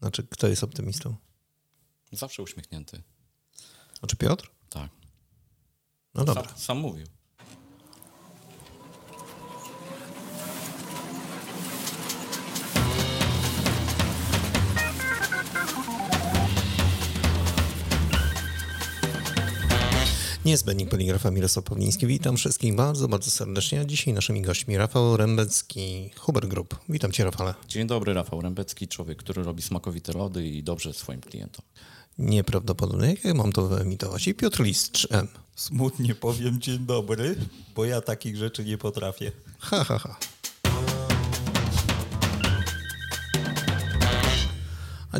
Znaczy, 0.00 0.26
kto 0.30 0.48
jest 0.48 0.64
optymistą? 0.64 1.16
Zawsze 2.12 2.42
uśmiechnięty. 2.42 3.02
Znaczy 3.98 4.16
Piotr? 4.16 4.50
Tak. 4.68 4.90
No 6.14 6.24
dobra. 6.24 6.44
Sam, 6.44 6.58
sam 6.58 6.78
mówił. 6.78 7.06
Niezbędnik 20.44 20.88
poligrafa 20.88 21.30
Mirosław 21.30 21.64
Pawliński. 21.64 22.06
Witam 22.06 22.36
wszystkich 22.36 22.74
bardzo, 22.74 23.08
bardzo 23.08 23.30
serdecznie. 23.30 23.80
A 23.80 23.84
dzisiaj 23.84 24.14
naszymi 24.14 24.42
gośćmi 24.42 24.76
Rafał 24.76 25.16
Rembecki, 25.16 26.10
Huber 26.16 26.48
Group. 26.48 26.76
Witam 26.88 27.12
Cię, 27.12 27.24
Rafale. 27.24 27.54
Dzień 27.68 27.86
dobry, 27.86 28.14
Rafał 28.14 28.40
Rębecki, 28.40 28.88
człowiek, 28.88 29.18
który 29.18 29.42
robi 29.42 29.62
smakowite 29.62 30.12
lody 30.12 30.48
i 30.48 30.62
dobrze 30.62 30.92
swoim 30.92 31.20
klientom. 31.20 31.64
Nieprawdopodobne. 32.18 33.10
Jak 33.10 33.24
ja 33.24 33.34
mam 33.34 33.52
to 33.52 33.68
wyemitować? 33.68 34.28
I 34.28 34.34
Piotr 34.34 34.62
List, 34.62 34.92
3M. 34.92 35.26
Smutnie 35.56 36.14
powiem 36.14 36.60
dzień 36.60 36.78
dobry, 36.78 37.36
bo 37.74 37.84
ja 37.84 38.00
takich 38.00 38.36
rzeczy 38.36 38.64
nie 38.64 38.78
potrafię. 38.78 39.32
Ha, 39.58 39.84
ha, 39.84 39.98
ha. 39.98 40.16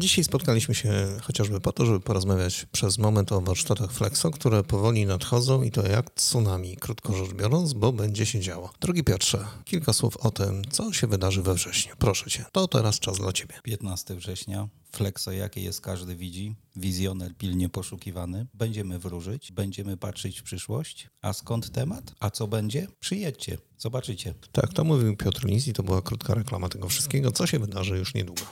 Dzisiaj 0.01 0.25
spotkaliśmy 0.25 0.75
się 0.75 0.93
chociażby 1.23 1.61
po 1.61 1.73
to, 1.73 1.87
żeby 1.87 2.01
porozmawiać 2.01 2.67
przez 2.73 2.99
moment 2.99 3.33
o 3.33 3.41
warsztatach 3.41 3.93
Flexo, 3.93 4.31
które 4.31 4.65
powoli 4.65 5.07
nadchodzą 5.07 5.63
i 5.63 5.71
to 5.71 5.87
jak 5.87 6.11
tsunami, 6.11 6.77
krótko 6.77 7.13
rzecz 7.17 7.33
biorąc, 7.33 7.73
bo 7.73 7.93
będzie 7.93 8.27
się 8.27 8.41
działo. 8.41 8.71
Drogi 8.81 9.05
Piotrze, 9.05 9.47
kilka 9.65 9.93
słów 9.93 10.17
o 10.17 10.31
tym, 10.31 10.63
co 10.71 10.93
się 10.93 11.07
wydarzy 11.07 11.43
we 11.43 11.55
wrześniu. 11.55 11.95
Proszę 11.99 12.31
Cię, 12.31 12.45
to 12.53 12.69
teraz 12.69 12.99
czas 12.99 13.19
dla 13.19 13.33
Ciebie. 13.33 13.55
15 13.63 14.15
września, 14.15 14.69
Flexo 14.93 15.33
jakie 15.33 15.61
jest 15.61 15.81
każdy 15.81 16.17
widzi, 16.17 16.55
wizjoner 16.77 17.37
pilnie 17.37 17.69
poszukiwany. 17.69 18.47
Będziemy 18.55 18.99
wróżyć, 18.99 19.53
będziemy 19.53 19.97
patrzeć 19.97 20.41
w 20.41 20.43
przyszłość. 20.43 21.09
A 21.23 21.33
skąd 21.33 21.73
temat? 21.73 22.15
A 22.21 22.31
co 22.31 22.47
będzie? 22.49 22.87
Przyjedźcie, 23.01 23.59
zobaczycie. 23.79 24.35
Tak, 24.53 24.73
to 24.73 24.85
mówił 24.85 25.17
Piotr 25.17 25.47
Lis 25.47 25.69
i 25.69 25.73
to 25.73 25.83
była 25.83 26.03
krótka 26.03 26.35
reklama 26.35 26.69
tego 26.69 26.89
wszystkiego, 26.89 27.33
co 27.33 27.47
się 27.47 27.59
wydarzy 27.59 27.99
już 27.99 28.15
niedługo. 28.15 28.43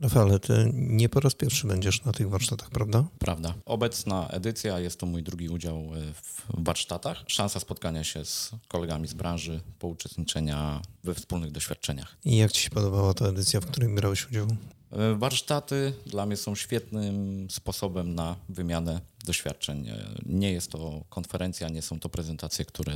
Rafale, 0.00 0.38
ty 0.38 0.70
nie 0.74 1.08
po 1.08 1.20
raz 1.20 1.34
pierwszy 1.34 1.66
będziesz 1.66 2.04
na 2.04 2.12
tych 2.12 2.28
warsztatach, 2.30 2.70
prawda? 2.70 3.04
Prawda. 3.18 3.54
Obecna 3.66 4.28
edycja 4.28 4.78
jest 4.80 5.00
to 5.00 5.06
mój 5.06 5.22
drugi 5.22 5.48
udział 5.48 5.76
e, 5.76 6.12
w 6.14 6.42
warsztatach. 6.48 7.24
Szansa 7.26 7.60
spotkania 7.60 8.04
się 8.04 8.24
z 8.24 8.50
kolegami 8.68 9.08
z 9.08 9.14
branży, 9.14 9.60
pouczestniczenia 9.78 10.82
we 11.04 11.14
wspólnych 11.14 11.52
doświadczeniach. 11.52 12.16
I 12.24 12.36
jak 12.36 12.52
ci 12.52 12.62
się 12.62 12.70
podobała 12.70 13.14
ta 13.14 13.24
edycja, 13.26 13.60
w 13.60 13.66
której 13.66 13.94
brałeś 13.94 14.28
udział? 14.28 14.46
E, 14.92 15.14
Warsztaty 15.14 15.92
dla 16.06 16.26
mnie 16.26 16.36
są 16.36 16.54
świetnym 16.54 17.46
sposobem 17.50 18.14
na 18.14 18.36
wymianę 18.48 19.00
doświadczeń. 19.24 19.88
E, 19.88 20.14
Nie 20.26 20.52
jest 20.52 20.70
to 20.70 21.04
konferencja, 21.08 21.68
nie 21.68 21.82
są 21.82 22.00
to 22.00 22.08
prezentacje, 22.08 22.64
które 22.64 22.92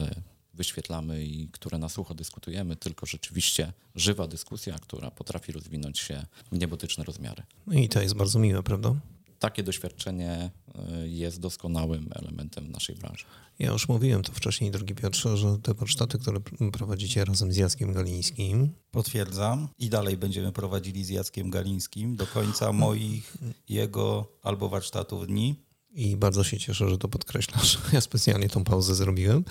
wyświetlamy 0.54 1.24
i 1.24 1.48
które 1.48 1.78
na 1.78 1.88
sucho 1.88 2.14
dyskutujemy, 2.14 2.76
tylko 2.76 3.06
rzeczywiście 3.06 3.72
żywa 3.94 4.26
dyskusja, 4.28 4.78
która 4.78 5.10
potrafi 5.10 5.52
rozwinąć 5.52 5.98
się 5.98 6.26
w 6.52 6.58
niebotyczne 6.58 7.04
rozmiary. 7.04 7.42
No 7.66 7.74
i 7.74 7.88
to 7.88 8.02
jest 8.02 8.14
bardzo 8.14 8.38
miłe, 8.38 8.62
prawda? 8.62 8.94
Takie 9.38 9.62
doświadczenie 9.62 10.50
e, 10.74 11.08
jest 11.08 11.40
doskonałym 11.40 12.08
elementem 12.14 12.70
naszej 12.70 12.96
branży. 12.96 13.24
Ja 13.58 13.72
już 13.72 13.88
mówiłem 13.88 14.22
to 14.22 14.32
wcześniej, 14.32 14.70
drogi 14.70 14.94
Piotrze, 14.94 15.36
że 15.36 15.58
te 15.62 15.74
warsztaty, 15.74 16.18
które 16.18 16.38
pr- 16.38 16.70
prowadzicie 16.70 17.24
razem 17.24 17.52
z 17.52 17.56
Jackiem 17.56 17.92
Galińskim, 17.92 18.72
Potwierdzam 18.90 19.68
i 19.78 19.88
dalej 19.88 20.16
będziemy 20.16 20.52
prowadzili 20.52 21.04
z 21.04 21.08
Jackiem 21.08 21.50
Galińskim 21.50 22.16
do 22.16 22.26
końca 22.26 22.72
moich, 22.72 23.36
jego 23.68 24.26
albo 24.42 24.68
warsztatów 24.68 25.26
dni. 25.26 25.54
i 25.94 26.16
bardzo 26.16 26.44
się 26.44 26.58
cieszę, 26.58 26.88
że 26.90 26.98
to 26.98 27.08
podkreślasz. 27.08 27.78
Ja 27.92 28.00
specjalnie 28.00 28.48
tą 28.48 28.64
pauzę 28.64 28.94
zrobiłem. 28.94 29.44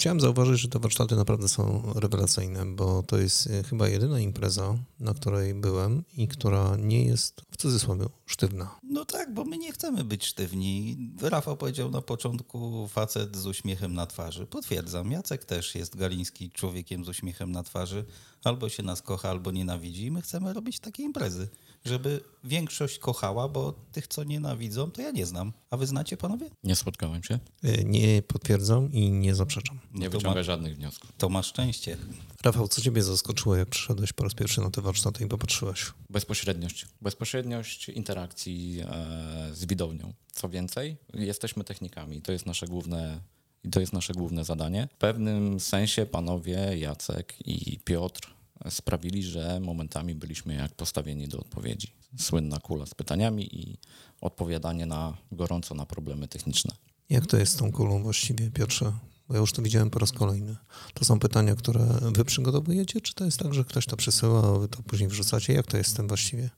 Chciałem 0.00 0.20
zauważyć, 0.20 0.60
że 0.60 0.68
te 0.68 0.78
warsztaty 0.78 1.16
naprawdę 1.16 1.48
są 1.48 1.92
rewelacyjne, 1.94 2.66
bo 2.66 3.02
to 3.02 3.18
jest 3.18 3.46
e, 3.46 3.62
chyba 3.62 3.88
jedyna 3.88 4.20
impreza, 4.20 4.78
na 5.00 5.14
której 5.14 5.54
byłem 5.54 6.04
i 6.16 6.28
która 6.28 6.76
nie 6.76 7.04
jest 7.04 7.40
w 7.50 7.56
cudzysłowie 7.56 8.06
sztywna. 8.26 8.78
No 8.82 9.04
tak, 9.04 9.34
bo 9.34 9.44
my 9.44 9.58
nie 9.58 9.72
chcemy 9.72 10.04
być 10.04 10.26
sztywni. 10.26 10.96
Rafał 11.22 11.56
powiedział 11.56 11.90
na 11.90 12.02
początku 12.02 12.88
facet 12.88 13.36
z 13.36 13.46
uśmiechem 13.46 13.94
na 13.94 14.06
twarzy. 14.06 14.46
Potwierdzam, 14.46 15.12
Jacek 15.12 15.44
też 15.44 15.74
jest 15.74 15.96
Galiński 15.96 16.50
człowiekiem 16.50 17.04
z 17.04 17.08
uśmiechem 17.08 17.52
na 17.52 17.62
twarzy. 17.62 18.04
Albo 18.44 18.68
się 18.68 18.82
nas 18.82 19.02
kocha, 19.02 19.30
albo 19.30 19.50
nienawidzi. 19.50 20.04
I 20.04 20.10
my 20.10 20.22
chcemy 20.22 20.52
robić 20.52 20.80
takie 20.80 21.02
imprezy, 21.02 21.48
żeby 21.84 22.20
większość 22.44 22.98
kochała, 22.98 23.48
bo 23.48 23.74
tych, 23.92 24.06
co 24.06 24.24
nienawidzą, 24.24 24.90
to 24.90 25.02
ja 25.02 25.10
nie 25.10 25.26
znam. 25.26 25.52
A 25.70 25.76
wy 25.76 25.86
znacie, 25.86 26.16
panowie? 26.16 26.50
Nie 26.64 26.76
spotkałem 26.76 27.22
się, 27.22 27.38
E, 27.62 27.84
Nie 27.84 28.22
potwierdzam 28.22 28.92
i 28.92 29.10
nie 29.10 29.34
zaprzeczam. 29.34 29.78
Nie 29.94 30.04
No 30.04 30.10
to 30.10 30.18
wyciągaj 30.18 30.40
ma- 30.40 30.42
żadnych 30.42 30.76
wniosków. 30.76 31.12
To 31.18 31.28
ma 31.28 31.42
szczęście. 31.42 31.96
Rafał, 32.42 32.68
co 32.68 32.80
ciebie 32.80 33.02
zaskoczyło, 33.02 33.56
jak 33.56 33.68
przyszedłeś 33.68 34.12
po 34.12 34.24
raz 34.24 34.34
pierwszy 34.34 34.60
na 34.60 34.70
te 34.70 34.80
warsztaty 34.82 35.24
i 35.24 35.28
popatrzyłeś? 35.28 35.86
Bezpośredniość. 36.10 36.86
Bezpośredniość 37.00 37.88
interakcji 37.88 38.80
e, 38.80 39.50
z 39.52 39.64
widownią. 39.64 40.12
Co 40.32 40.48
więcej, 40.48 40.96
jesteśmy 41.14 41.64
technikami. 41.64 42.22
To 42.22 42.32
jest 42.32 42.46
nasze 42.46 42.66
główne. 42.66 43.20
I 43.64 43.70
to 43.70 43.80
jest 43.80 43.92
nasze 43.92 44.12
główne 44.12 44.44
zadanie. 44.44 44.88
W 44.94 44.96
pewnym 44.96 45.60
sensie 45.60 46.06
panowie 46.06 46.78
Jacek 46.78 47.34
i 47.46 47.78
Piotr 47.84 48.34
sprawili, 48.70 49.22
że 49.22 49.60
momentami 49.60 50.14
byliśmy 50.14 50.54
jak 50.54 50.74
postawieni 50.74 51.28
do 51.28 51.38
odpowiedzi. 51.38 51.92
Słynna 52.18 52.58
kula 52.58 52.86
z 52.86 52.94
pytaniami 52.94 53.56
i 53.60 53.78
odpowiadanie 54.20 54.86
na 54.86 55.16
gorąco 55.32 55.74
na 55.74 55.86
problemy 55.86 56.28
techniczne. 56.28 56.74
Jak 57.10 57.26
to 57.26 57.36
jest 57.36 57.52
z 57.52 57.56
tą 57.56 57.72
kulą 57.72 58.02
właściwie, 58.02 58.50
Piotrze? 58.50 58.92
Bo 59.30 59.34
ja 59.34 59.40
już 59.40 59.52
to 59.52 59.62
widziałem 59.62 59.90
po 59.90 59.98
raz 59.98 60.12
kolejny. 60.12 60.56
To 60.94 61.04
są 61.04 61.18
pytania, 61.18 61.54
które 61.54 61.80
wy 62.00 62.24
przygotowujecie, 62.24 63.00
czy 63.00 63.14
to 63.14 63.24
jest 63.24 63.38
tak, 63.38 63.54
że 63.54 63.64
ktoś 63.64 63.86
to 63.86 63.96
przesyła, 63.96 64.54
a 64.54 64.58
wy 64.58 64.68
to 64.68 64.82
później 64.82 65.08
wrzucacie? 65.08 65.52
Jak 65.52 65.66
to 65.66 65.76
jest 65.76 65.90
z 65.90 65.94
tym 65.94 66.08
właściwie? 66.08 66.50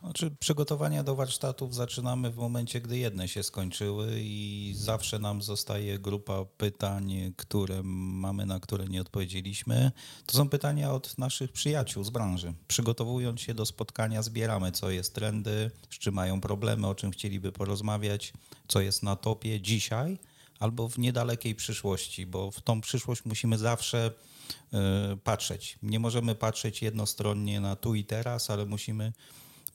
Znaczy, 0.00 0.30
przygotowania 0.40 1.04
do 1.04 1.14
warsztatów 1.14 1.74
zaczynamy 1.74 2.30
w 2.30 2.36
momencie, 2.36 2.80
gdy 2.80 2.98
jedne 2.98 3.28
się 3.28 3.42
skończyły 3.42 4.08
i 4.16 4.74
zawsze 4.76 5.18
nam 5.18 5.42
zostaje 5.42 5.98
grupa 5.98 6.44
pytań, 6.44 7.32
które 7.36 7.82
mamy, 7.82 8.46
na 8.46 8.60
które 8.60 8.84
nie 8.84 9.00
odpowiedzieliśmy. 9.00 9.92
To 10.26 10.36
są 10.36 10.48
pytania 10.48 10.92
od 10.92 11.18
naszych 11.18 11.52
przyjaciół 11.52 12.04
z 12.04 12.10
branży. 12.10 12.54
Przygotowując 12.68 13.40
się 13.40 13.54
do 13.54 13.66
spotkania, 13.66 14.22
zbieramy, 14.22 14.72
co 14.72 14.90
jest 14.90 15.14
trendy, 15.14 15.70
z 15.90 15.98
czym 15.98 16.14
mają 16.14 16.40
problemy, 16.40 16.86
o 16.86 16.94
czym 16.94 17.10
chcieliby 17.10 17.52
porozmawiać, 17.52 18.32
co 18.68 18.80
jest 18.80 19.02
na 19.02 19.16
topie 19.16 19.60
dzisiaj 19.60 20.18
albo 20.64 20.88
w 20.88 20.98
niedalekiej 20.98 21.54
przyszłości, 21.54 22.26
bo 22.26 22.50
w 22.50 22.60
tą 22.60 22.80
przyszłość 22.80 23.24
musimy 23.24 23.58
zawsze 23.58 24.10
y, 25.12 25.16
patrzeć. 25.16 25.78
Nie 25.82 26.00
możemy 26.00 26.34
patrzeć 26.34 26.82
jednostronnie 26.82 27.60
na 27.60 27.76
tu 27.76 27.94
i 27.94 28.04
teraz, 28.04 28.50
ale 28.50 28.66
musimy 28.66 29.12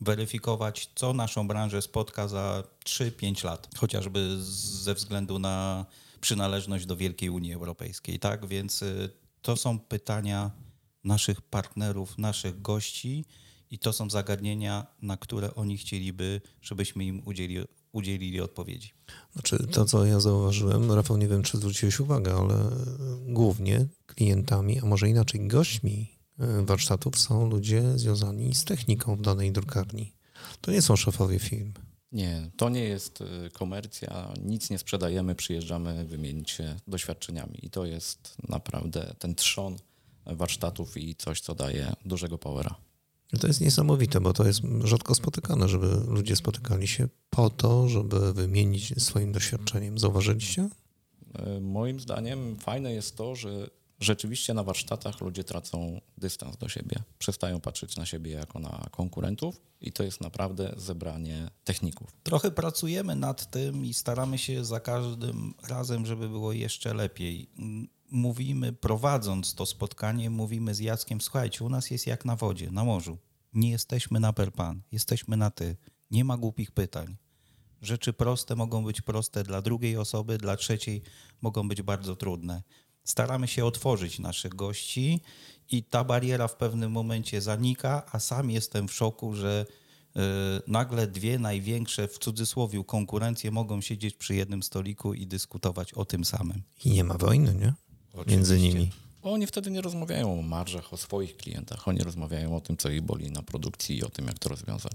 weryfikować, 0.01 0.89
co 0.95 1.13
naszą 1.13 1.47
branżę 1.47 1.81
spotka 1.81 2.27
za 2.27 2.63
3-5 2.85 3.45
lat, 3.45 3.69
chociażby 3.77 4.37
ze 4.83 4.93
względu 4.93 5.39
na 5.39 5.85
przynależność 6.21 6.85
do 6.85 6.95
Wielkiej 6.95 7.29
Unii 7.29 7.53
Europejskiej. 7.53 8.19
Tak 8.19 8.45
więc 8.45 8.81
y, 8.81 9.09
to 9.41 9.57
są 9.57 9.79
pytania 9.79 10.51
naszych 11.03 11.41
partnerów, 11.41 12.17
naszych 12.17 12.61
gości 12.61 13.25
i 13.71 13.79
to 13.79 13.93
są 13.93 14.09
zagadnienia, 14.09 14.87
na 15.01 15.17
które 15.17 15.55
oni 15.55 15.77
chcieliby, 15.77 16.41
żebyśmy 16.61 17.05
im 17.05 17.21
udzieli, 17.25 17.57
udzielili 17.91 18.41
odpowiedzi. 18.41 18.93
Znaczy, 19.33 19.67
to 19.71 19.85
co 19.85 20.05
ja 20.05 20.19
zauważyłem, 20.19 20.91
Rafał, 20.91 21.17
nie 21.17 21.27
wiem, 21.27 21.43
czy 21.43 21.57
zwróciłeś 21.57 21.99
uwagę, 21.99 22.33
ale 22.33 22.55
głównie 23.25 23.87
klientami, 24.05 24.79
a 24.79 24.85
może 24.85 25.09
inaczej 25.09 25.47
gośćmi 25.47 26.17
e, 26.39 26.65
warsztatów 26.65 27.19
są 27.19 27.49
ludzie 27.49 27.83
związani 27.95 28.55
z 28.55 28.63
techniką 28.63 29.15
w 29.15 29.21
danej 29.21 29.51
drukarni. 29.51 30.13
To 30.61 30.71
nie 30.71 30.81
są 30.81 30.95
szefowie 30.95 31.39
firm. 31.39 31.73
Nie, 32.11 32.51
to 32.57 32.69
nie 32.69 32.83
jest 32.83 33.21
y, 33.21 33.49
komercja, 33.53 34.33
nic 34.41 34.69
nie 34.69 34.79
sprzedajemy, 34.79 35.35
przyjeżdżamy 35.35 36.05
wymienić 36.05 36.51
się 36.51 36.75
doświadczeniami 36.87 37.65
i 37.65 37.69
to 37.69 37.85
jest 37.85 38.35
naprawdę 38.49 39.15
ten 39.19 39.35
trzon 39.35 39.77
warsztatów 40.25 40.97
i 40.97 41.15
coś, 41.15 41.41
co 41.41 41.55
daje 41.55 41.93
dużego 42.05 42.37
powera. 42.37 42.75
To 43.39 43.47
jest 43.47 43.61
niesamowite, 43.61 44.21
bo 44.21 44.33
to 44.33 44.47
jest 44.47 44.61
rzadko 44.83 45.15
spotykane, 45.15 45.67
żeby 45.67 45.87
ludzie 46.07 46.35
spotykali 46.35 46.87
się 46.87 47.07
po 47.29 47.49
to, 47.49 47.89
żeby 47.89 48.33
wymienić 48.33 49.03
swoim 49.03 49.31
doświadczeniem. 49.31 49.99
Zauważyliście? 49.99 50.69
Y, 51.57 51.61
Moim 51.61 51.99
zdaniem 51.99 52.55
fajne 52.55 52.93
jest 52.93 53.15
to, 53.15 53.35
że 53.35 53.69
rzeczywiście 53.99 54.53
na 54.53 54.63
warsztatach 54.63 55.21
ludzie 55.21 55.43
tracą 55.43 56.01
dystans 56.17 56.57
do 56.57 56.69
siebie, 56.69 57.03
przestają 57.19 57.59
patrzeć 57.59 57.97
na 57.97 58.05
siebie 58.05 58.31
jako 58.31 58.59
na 58.59 58.87
konkurentów 58.91 59.61
i 59.81 59.91
to 59.91 60.03
jest 60.03 60.21
naprawdę 60.21 60.73
zebranie 60.77 61.49
techników. 61.63 62.11
Trochę 62.23 62.51
pracujemy 62.51 63.15
nad 63.15 63.51
tym 63.51 63.85
i 63.85 63.93
staramy 63.93 64.37
się 64.37 64.65
za 64.65 64.79
każdym 64.79 65.53
razem, 65.69 66.05
żeby 66.05 66.29
było 66.29 66.53
jeszcze 66.53 66.93
lepiej. 66.93 67.49
Mówimy, 68.11 68.73
prowadząc 68.73 69.55
to 69.55 69.65
spotkanie, 69.65 70.29
mówimy 70.29 70.75
z 70.75 70.79
Jackiem, 70.79 71.21
słuchajcie, 71.21 71.65
u 71.65 71.69
nas 71.69 71.91
jest 71.91 72.07
jak 72.07 72.25
na 72.25 72.35
wodzie, 72.35 72.71
na 72.71 72.83
morzu. 72.83 73.17
Nie 73.53 73.69
jesteśmy 73.69 74.19
na 74.19 74.33
perpan, 74.33 74.81
jesteśmy 74.91 75.37
na 75.37 75.51
ty. 75.51 75.77
Nie 76.11 76.23
ma 76.25 76.37
głupich 76.37 76.71
pytań. 76.71 77.17
Rzeczy 77.81 78.13
proste 78.13 78.55
mogą 78.55 78.83
być 78.83 79.01
proste 79.01 79.43
dla 79.43 79.61
drugiej 79.61 79.97
osoby, 79.97 80.37
dla 80.37 80.57
trzeciej 80.57 81.01
mogą 81.41 81.67
być 81.67 81.81
bardzo 81.81 82.15
trudne. 82.15 82.63
Staramy 83.03 83.47
się 83.47 83.65
otworzyć 83.65 84.19
naszych 84.19 84.55
gości 84.55 85.21
i 85.71 85.83
ta 85.83 86.03
bariera 86.03 86.47
w 86.47 86.55
pewnym 86.55 86.91
momencie 86.91 87.41
zanika, 87.41 88.03
a 88.11 88.19
sam 88.19 88.51
jestem 88.51 88.87
w 88.87 88.93
szoku, 88.93 89.35
że 89.35 89.65
y, 89.65 90.19
nagle 90.67 91.07
dwie 91.07 91.39
największe 91.39 92.07
w 92.07 92.17
cudzysłowie 92.17 92.83
konkurencje 92.83 93.51
mogą 93.51 93.81
siedzieć 93.81 94.15
przy 94.15 94.35
jednym 94.35 94.63
stoliku 94.63 95.13
i 95.13 95.27
dyskutować 95.27 95.93
o 95.93 96.05
tym 96.05 96.25
samym. 96.25 96.63
I 96.85 96.91
nie 96.91 97.03
ma 97.03 97.17
wojny, 97.17 97.55
nie? 97.55 97.73
Między 98.27 98.53
Oczywiście. 98.53 98.79
nimi. 98.79 98.91
Bo 99.23 99.31
Oni 99.31 99.47
wtedy 99.47 99.71
nie 99.71 99.81
rozmawiają 99.81 100.39
o 100.39 100.41
marżach, 100.41 100.93
o 100.93 100.97
swoich 100.97 101.37
klientach. 101.37 101.87
Oni 101.87 101.99
rozmawiają 101.99 102.55
o 102.55 102.61
tym, 102.61 102.77
co 102.77 102.89
ich 102.89 103.01
boli 103.01 103.31
na 103.31 103.43
produkcji 103.43 103.97
i 103.97 104.03
o 104.03 104.09
tym, 104.09 104.27
jak 104.27 104.39
to 104.39 104.49
rozwiązać. 104.49 104.93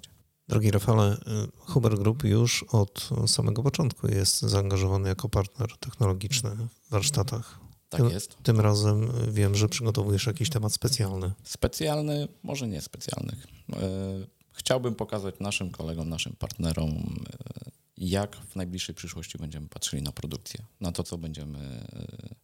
Drogi 0.48 0.70
Rafale, 0.70 1.12
y, 1.12 1.18
Huber 1.58 1.98
Group 1.98 2.24
już 2.24 2.62
od 2.62 3.10
samego 3.26 3.62
początku 3.62 4.08
jest 4.08 4.42
zaangażowany 4.42 5.08
jako 5.08 5.28
partner 5.28 5.76
technologiczny 5.80 6.50
w 6.50 6.90
warsztatach. 6.90 7.60
Tak 7.88 8.00
tym, 8.00 8.10
jest. 8.10 8.36
Tym 8.42 8.60
razem 8.60 9.12
wiem, 9.32 9.54
że 9.54 9.68
przygotowujesz 9.68 10.26
jakiś 10.26 10.50
temat 10.50 10.72
specjalny. 10.72 11.32
Specjalny, 11.44 12.28
może 12.42 12.68
nie 12.68 12.80
specjalnych. 12.80 13.46
E, 13.72 14.34
Chciałbym 14.52 14.94
pokazać 14.94 15.34
naszym 15.40 15.70
kolegom, 15.70 16.08
naszym 16.08 16.32
partnerom, 16.38 16.90
e, 16.90 17.70
jak 17.96 18.36
w 18.36 18.56
najbliższej 18.56 18.94
przyszłości 18.94 19.38
będziemy 19.38 19.68
patrzyli 19.68 20.02
na 20.02 20.12
produkcję, 20.12 20.64
na 20.80 20.92
to, 20.92 21.02
co 21.02 21.18
będziemy 21.18 21.58
e, 21.58 22.34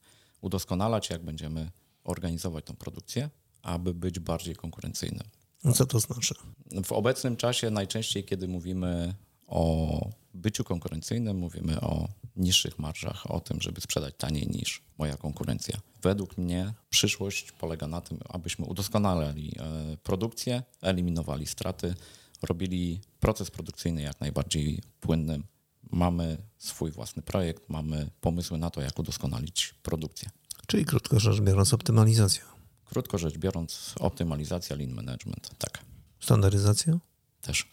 udoskonalać, 0.40 1.10
jak 1.10 1.24
będziemy 1.24 1.70
organizować 2.04 2.64
tą 2.64 2.76
produkcję, 2.76 3.30
aby 3.62 3.94
być 3.94 4.18
bardziej 4.18 4.56
konkurencyjnym. 4.56 5.28
No 5.64 5.72
Co 5.72 5.86
to 5.86 6.00
znaczy? 6.00 6.34
W 6.84 6.92
obecnym 6.92 7.36
czasie 7.36 7.70
najczęściej, 7.70 8.24
kiedy 8.24 8.48
mówimy 8.48 9.14
o 9.46 10.10
byciu 10.34 10.64
konkurencyjnym, 10.64 11.38
mówimy 11.38 11.80
o 11.80 12.08
niższych 12.36 12.78
marżach, 12.78 13.30
o 13.30 13.40
tym, 13.40 13.60
żeby 13.60 13.80
sprzedać 13.80 14.14
taniej 14.18 14.48
niż 14.48 14.82
moja 14.98 15.16
konkurencja. 15.16 15.80
Według 16.02 16.38
mnie 16.38 16.72
przyszłość 16.90 17.52
polega 17.52 17.86
na 17.86 18.00
tym, 18.00 18.18
abyśmy 18.28 18.64
udoskonalali 18.64 19.56
e, 19.58 19.96
produkcję, 19.96 20.62
eliminowali 20.82 21.46
straty, 21.46 21.94
robili 22.42 23.00
proces 23.20 23.50
produkcyjny 23.50 24.02
jak 24.02 24.20
najbardziej 24.20 24.82
płynnym. 25.00 25.44
Mamy 25.90 26.38
swój 26.58 26.90
własny 26.90 27.22
projekt, 27.22 27.68
mamy 27.68 28.10
pomysły 28.20 28.58
na 28.58 28.70
to, 28.70 28.80
jak 28.80 28.98
udoskonalić 28.98 29.74
produkcję. 29.82 30.30
Czyli 30.66 30.84
krótko 30.84 31.20
rzecz 31.20 31.40
biorąc, 31.40 31.74
optymalizacja. 31.74 32.42
Krótko 32.84 33.18
rzecz 33.18 33.38
biorąc, 33.38 33.94
optymalizacja, 34.00 34.76
lean 34.76 34.90
management, 34.90 35.50
tak, 35.58 35.84
Standaryzacja? 36.20 36.98
też. 37.40 37.68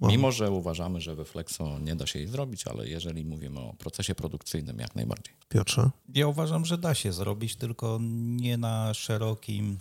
Wow. 0.00 0.10
Mimo, 0.10 0.32
że 0.32 0.50
uważamy, 0.50 1.00
że 1.00 1.14
we 1.14 1.24
Flexo 1.24 1.78
nie 1.78 1.96
da 1.96 2.06
się 2.06 2.18
jej 2.18 2.28
zrobić, 2.28 2.66
ale 2.66 2.88
jeżeli 2.88 3.24
mówimy 3.24 3.60
o 3.60 3.74
procesie 3.78 4.14
produkcyjnym, 4.14 4.78
jak 4.78 4.94
najbardziej. 4.94 5.34
Piotrze? 5.48 5.90
Ja 6.14 6.28
uważam, 6.28 6.64
że 6.64 6.78
da 6.78 6.94
się 6.94 7.12
zrobić, 7.12 7.56
tylko 7.56 7.98
nie 8.36 8.56
na 8.56 8.94
szerokim 8.94 9.78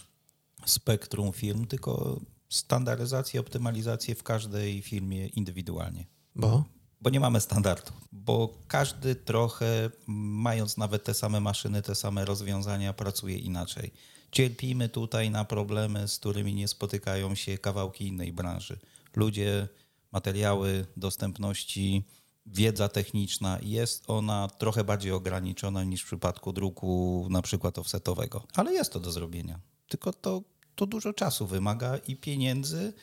spektrum 0.66 1.32
firm, 1.34 1.66
tylko 1.66 2.20
standaryzację, 2.50 3.40
optymalizację 3.40 4.16
w 4.16 4.24
każdej 4.24 4.82
firmie 4.82 5.28
indywidualnie. 5.28 6.06
Bo? 6.36 6.64
Bo 7.04 7.10
nie 7.10 7.20
mamy 7.20 7.42
standardu. 7.42 7.92
Bo 8.12 8.54
każdy 8.68 9.16
trochę, 9.16 9.90
mając 10.08 10.78
nawet 10.78 11.04
te 11.04 11.14
same 11.14 11.40
maszyny, 11.40 11.82
te 11.82 11.96
same 11.96 12.26
rozwiązania, 12.26 12.94
pracuje 12.94 13.38
inaczej. 13.38 13.92
Cierpimy 14.32 14.90
tutaj 14.90 15.30
na 15.30 15.46
problemy, 15.46 16.08
z 16.08 16.20
którymi 16.20 16.54
nie 16.54 16.68
spotykają 16.68 17.36
się 17.36 17.58
kawałki 17.58 18.08
innej 18.08 18.34
branży. 18.34 18.80
Ludzie, 19.16 19.68
materiały, 20.12 20.86
dostępności, 20.98 22.04
wiedza 22.46 22.90
techniczna 22.90 23.60
jest 23.62 24.04
ona 24.08 24.48
trochę 24.58 24.84
bardziej 24.84 25.12
ograniczona 25.12 25.84
niż 25.84 26.02
w 26.02 26.06
przypadku 26.06 26.54
druku 26.54 27.28
na 27.30 27.42
przykład 27.42 27.80
offsetowego. 27.80 28.44
Ale 28.56 28.74
jest 28.74 28.94
to 28.94 29.00
do 29.00 29.12
zrobienia. 29.12 29.60
Tylko 29.88 30.14
to, 30.14 30.44
to 30.76 30.86
dużo 30.86 31.14
czasu 31.14 31.48
wymaga 31.48 31.98
i 31.98 32.16
pieniędzy 32.16 32.94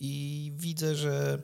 i 0.00 0.52
widzę, 0.56 0.94
że 0.94 1.42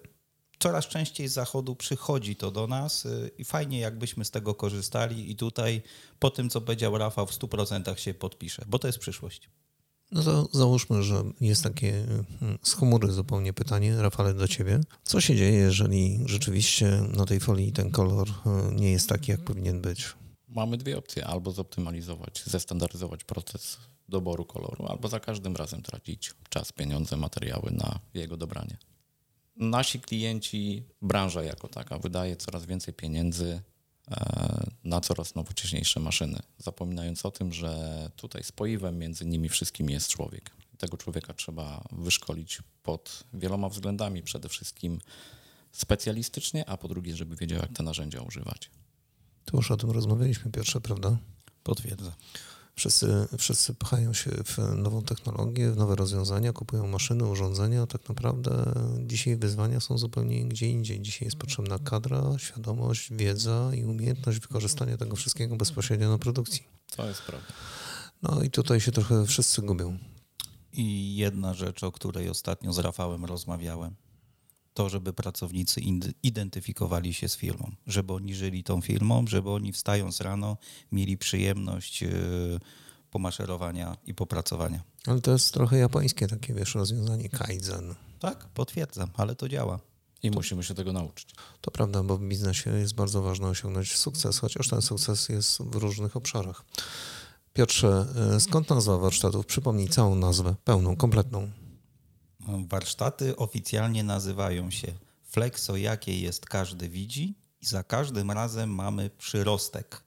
coraz 0.59 0.87
częściej 0.87 1.29
z 1.29 1.33
zachodu 1.33 1.77
przychodzi 1.77 2.37
to 2.37 2.51
do 2.51 2.67
nas 2.67 3.07
y, 3.07 3.31
i 3.39 3.45
fajnie 3.45 3.79
jakbyśmy 3.79 4.25
z 4.25 4.31
tego 4.31 4.55
korzystali 4.55 5.31
i 5.31 5.37
tutaj 5.37 5.83
po 6.19 6.31
tym, 6.31 6.51
co 6.51 6.61
powiedział 6.61 6.99
Rafał, 6.99 7.27
w 7.27 7.33
100% 7.33 7.97
się 7.97 8.15
podpiszę, 8.15 8.65
bo 8.69 8.79
to 8.79 8.87
jest 8.89 8.99
przyszłość. 8.99 9.51
No 10.13 10.23
to 10.23 10.49
załóżmy, 10.53 11.03
że 11.03 11.23
jest 11.41 11.63
takie 11.63 12.05
mm, 12.43 12.59
z 12.63 12.73
humory 12.73 13.13
zupełnie 13.13 13.53
pytanie, 13.53 14.03
Rafale, 14.03 14.35
do 14.35 14.49
ciebie. 14.49 14.81
Co 15.05 15.21
się 15.21 15.37
dzieje, 15.37 15.59
jeżeli 15.59 16.19
rzeczywiście 16.27 17.03
na 17.17 17.25
tej 17.27 17.41
folii 17.41 17.73
ten 17.73 17.91
kolor 17.91 18.29
y, 18.29 18.75
nie 18.75 18.93
jest 18.93 19.09
taki, 19.09 19.31
jak 19.31 19.41
powinien 19.41 19.81
być? 19.81 20.15
Mamy 20.49 20.77
dwie 20.77 20.99
opcje: 20.99 21.27
albo 21.27 21.51
zoptymalizować, 21.51 22.43
zestandaryzować 22.47 23.25
proces 23.25 23.79
doboru 24.09 24.45
koloru, 24.45 24.87
albo 24.87 25.09
za 25.09 25.21
każdym 25.21 25.57
razem 25.57 25.83
tracić 25.83 26.35
czas, 26.49 26.73
pieniądze, 26.73 27.17
materiały 27.17 27.71
na 27.71 27.99
jego 28.15 28.37
dobranie. 28.37 28.77
Nasi 29.59 30.01
klienci, 30.01 30.83
branża 31.03 31.43
jako 31.43 31.69
taka, 31.69 31.99
wydaje 31.99 32.37
coraz 32.37 32.67
więcej 32.67 32.95
pieniędzy 32.95 33.63
e, 34.11 34.67
na 34.85 35.01
coraz 35.01 35.35
nowocześniejsze 35.35 36.01
maszyny, 36.01 36.39
zapominając 36.59 37.27
o 37.27 37.31
tym, 37.31 37.53
że 37.53 38.11
tutaj 38.17 38.45
spoiwem 38.45 38.99
między 38.99 39.27
nimi 39.27 39.49
wszystkimi 39.49 39.93
jest 39.93 40.09
człowiek. 40.09 40.51
Tego 40.79 40.97
człowieka 40.97 41.35
trzeba 41.35 41.85
wyszkolić 41.93 42.63
pod 42.83 43.25
wieloma 43.33 43.69
względami, 43.69 44.23
przede 44.23 44.49
wszystkim 44.49 45.01
specjalistycznie, 45.73 46.69
a 46.69 46.77
po 46.77 46.89
drugie, 46.89 47.17
żeby 47.17 47.37
wiedział, 47.37 47.59
jak 47.59 47.73
te 47.73 47.83
narzędzia 47.83 48.23
używać. 48.23 48.71
Tu 49.45 49.57
już 49.57 49.71
o 49.71 49.77
tym 49.77 49.91
rozmawialiśmy, 49.91 50.51
Piotrze, 50.51 50.81
prawda? 50.81 51.17
Potwierdzam. 51.63 52.13
Wszyscy, 52.79 53.27
wszyscy 53.39 53.75
pchają 53.75 54.13
się 54.13 54.31
w 54.31 54.59
nową 54.77 55.03
technologię, 55.03 55.71
w 55.71 55.77
nowe 55.77 55.97
rozwiązania, 55.97 56.53
kupują 56.53 56.87
maszyny, 56.87 57.27
urządzenia. 57.27 57.87
Tak 57.87 58.09
naprawdę 58.09 58.73
dzisiaj 59.07 59.37
wyzwania 59.37 59.81
są 59.81 59.99
zupełnie 59.99 60.45
gdzie 60.45 60.69
indziej. 60.69 61.01
Dzisiaj 61.01 61.27
jest 61.27 61.37
potrzebna 61.37 61.79
kadra, 61.79 62.39
świadomość, 62.39 63.13
wiedza 63.13 63.71
i 63.75 63.85
umiejętność 63.85 64.39
wykorzystania 64.39 64.97
tego 64.97 65.17
wszystkiego 65.17 65.57
bezpośrednio 65.57 66.11
na 66.11 66.19
produkcji. 66.19 66.63
To 66.97 67.09
jest 67.09 67.23
prawda. 67.23 67.47
No 68.23 68.43
i 68.43 68.51
tutaj 68.51 68.81
się 68.81 68.93
trochę 68.93 69.27
wszyscy 69.27 69.63
gubią. 69.63 69.99
I 70.73 71.17
jedna 71.17 71.55
rzecz, 71.55 71.85
o 71.85 71.93
której 71.93 72.29
ostatnio 72.29 72.73
z 72.73 72.79
Rafałem 72.79 73.25
rozmawiałem, 73.25 73.95
to 74.79 74.89
żeby 74.89 75.13
pracownicy 75.13 75.81
identyfikowali 76.23 77.15
się 77.15 77.29
z 77.29 77.37
firmą, 77.37 77.73
żeby 77.87 78.13
oni 78.13 78.35
żyli 78.35 78.65
tą 78.65 78.81
firmą, 78.81 79.27
żeby 79.27 79.51
oni 79.51 79.73
wstając 79.73 80.21
rano 80.21 80.57
mieli 80.93 81.19
przyjemność 81.19 82.03
yy, 82.03 82.61
pomaszerowania 83.11 83.97
i 84.07 84.15
popracowania. 84.15 84.83
Ale 85.07 85.21
to 85.21 85.33
jest 85.33 85.55
trochę 85.55 85.79
japońskie 85.79 86.27
takie, 86.27 86.55
wiesz, 86.55 86.75
rozwiązanie 86.75 87.29
kaizen. 87.29 87.95
Tak, 88.19 88.49
potwierdzam, 88.49 89.11
ale 89.15 89.35
to 89.35 89.49
działa. 89.49 89.81
I 90.23 90.31
musimy 90.31 90.63
się 90.63 90.75
tego 90.75 90.93
nauczyć. 90.93 91.35
To 91.61 91.71
prawda, 91.71 92.03
bo 92.03 92.17
w 92.17 92.23
biznesie 92.23 92.71
jest 92.71 92.95
bardzo 92.95 93.23
ważne 93.23 93.49
osiągnąć 93.49 93.97
sukces, 93.97 94.39
chociaż 94.39 94.69
ten 94.69 94.83
sukces 94.83 95.29
jest 95.29 95.63
w 95.63 95.75
różnych 95.75 96.17
obszarach. 96.17 96.65
Piotrze, 97.53 98.07
e, 98.35 98.41
skąd 98.41 98.71
nazwa 98.71 98.99
warsztatów? 98.99 99.47
Przypomnij 99.47 99.89
całą 99.89 100.15
nazwę, 100.15 100.55
pełną, 100.65 100.97
kompletną. 100.97 101.51
Warsztaty 102.49 103.37
oficjalnie 103.37 104.05
nazywają 104.05 104.71
się 104.71 104.93
Flexo, 105.25 105.77
jakie 105.77 106.21
jest 106.21 106.47
każdy 106.47 106.89
widzi 106.89 107.35
i 107.63 107.67
za 107.67 107.85
każdym 107.85 108.31
razem 108.31 108.75
mamy 108.75 109.11
przyrostek. 109.11 110.03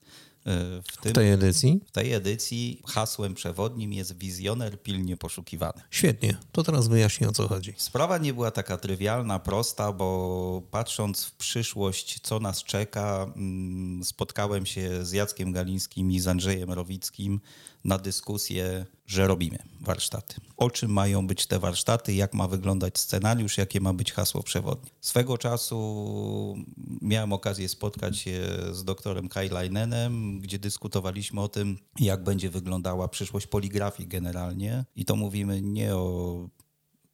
Yy, 0.46 0.82
W, 0.82 0.98
tym, 1.02 1.12
W 1.12 1.16
tej 1.16 1.32
edycji? 1.32 1.80
w 1.88 1.92
tej 1.92 2.14
edycji 2.14 2.82
hasłem 2.88 3.34
przewodnim 3.34 3.94
jest 3.94 4.18
wizjoner 4.18 4.82
pilnie 4.82 5.18
poszukiwany. 5.18 5.82
Świetnie, 5.92 6.38
to 6.52 6.64
teraz 6.64 6.88
wyjaśnij 6.88 7.30
o 7.30 7.32
co 7.32 7.48
chodzi. 7.48 7.74
Sprawa 7.78 8.18
nie 8.18 8.34
była 8.34 8.52
taka 8.52 8.78
trywialna, 8.78 9.40
prosta, 9.40 9.92
bo 9.92 10.62
patrząc 10.72 11.26
w 11.26 11.32
przyszłość, 11.32 12.20
co 12.24 12.40
nas 12.40 12.64
czeka, 12.64 13.32
mm, 13.36 14.04
spotkałem 14.04 14.66
się 14.66 15.06
z 15.06 15.12
Jackiem 15.12 15.52
Galińskim 15.52 16.12
i 16.12 16.20
z 16.20 16.28
Andrzejem 16.28 16.72
Rowickim 16.72 17.40
na 17.86 17.98
dyskusję, 17.98 18.86
że 19.08 19.28
robimy 19.28 19.58
warsztaty. 19.82 20.36
O 20.58 20.70
czym 20.70 20.92
mają 20.92 21.28
być 21.28 21.48
te 21.48 21.60
warsztaty, 21.60 22.14
jak 22.14 22.34
ma 22.34 22.48
wyglądać 22.48 23.00
scenariusz, 23.00 23.58
jakie 23.58 23.82
ma 23.82 23.94
być 23.94 24.12
hasło 24.12 24.44
przewodnie. 24.44 24.90
Swego 25.02 25.38
czasu 25.38 26.56
miałem 27.02 27.34
okazję 27.34 27.70
spotkać 27.70 28.18
się 28.18 28.42
z 28.72 28.84
doktorem 28.84 29.30
Kajlajnenem, 29.30 30.31
gdzie 30.40 30.60
dyskutowaliśmy 30.60 31.42
o 31.42 31.48
tym, 31.48 31.78
jak 32.00 32.24
będzie 32.24 32.50
wyglądała 32.50 33.08
przyszłość 33.08 33.48
poligrafii 33.48 34.10
generalnie. 34.10 34.86
I 34.96 35.06
to 35.06 35.16
mówimy 35.16 35.62
nie 35.62 35.96
o 35.96 36.50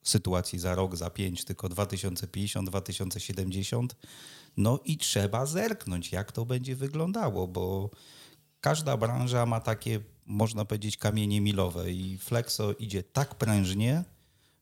sytuacji 0.03 0.59
za 0.59 0.75
rok, 0.75 0.95
za 0.95 1.09
pięć, 1.09 1.45
tylko 1.45 1.69
2050, 1.69 2.69
2070. 2.69 3.95
No 4.57 4.79
i 4.85 4.97
trzeba 4.97 5.45
zerknąć, 5.45 6.11
jak 6.11 6.31
to 6.31 6.45
będzie 6.45 6.75
wyglądało, 6.75 7.47
bo 7.47 7.89
każda 8.61 8.97
branża 8.97 9.45
ma 9.45 9.59
takie, 9.59 9.99
można 10.25 10.65
powiedzieć, 10.65 10.97
kamienie 10.97 11.41
milowe 11.41 11.91
i 11.91 12.17
Flexo 12.17 12.73
idzie 12.73 13.03
tak 13.03 13.35
prężnie, 13.35 14.03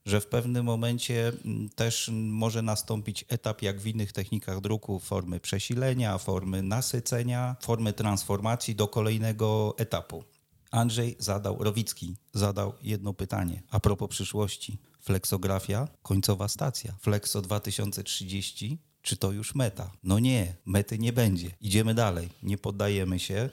że 0.06 0.22
w 0.22 0.28
pewnym 0.28 0.66
momencie 0.66 1.28
mm, 1.28 1.70
też 1.70 2.12
może 2.14 2.62
nastąpić 2.62 3.26
etap, 3.30 3.62
jak 3.62 3.80
w 3.80 3.88
innych 3.88 4.14
technikach 4.14 4.62
druku, 4.62 5.00
formy 5.00 5.40
przesilenia, 5.40 6.18
formy 6.18 6.64
nasycenia, 6.64 7.56
formy 7.62 7.94
transformacji 7.94 8.76
do 8.76 8.88
kolejnego 8.88 9.76
etapu. 9.78 10.24
Andrzej 10.72 11.16
zadał, 11.20 11.64
Rowicki 11.64 12.16
zadał 12.34 12.74
jedno 12.82 13.14
pytanie 13.14 13.64
a 13.70 13.80
propos 13.80 14.10
przyszłości. 14.10 14.78
Flexografia, 15.02 15.88
końcowa 16.02 16.48
stacja. 16.48 16.96
Flexo 17.02 17.42
2030, 17.42 18.78
czy 19.02 19.18
to 19.18 19.32
już 19.32 19.56
meta? 19.56 19.92
No 20.04 20.20
nie, 20.20 20.56
mety 20.66 21.00
nie 21.00 21.14
będzie. 21.14 21.52
Idziemy 21.62 21.94
dalej, 21.94 22.30
nie 22.44 22.58
poddajemy 22.58 23.20
się, 23.20 23.50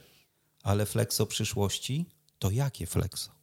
ale 0.62 0.86
flexo 0.86 1.26
przyszłości 1.26 2.06
to 2.38 2.50
jakie 2.50 2.86
flexo? 2.86 3.41